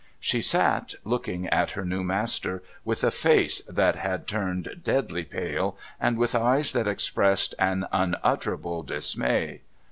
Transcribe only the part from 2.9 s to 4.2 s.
a face that